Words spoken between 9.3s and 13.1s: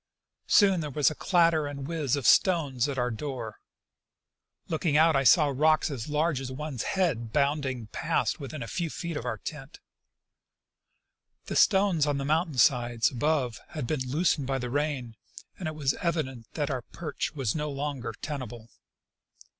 tent. The stones on the mountain side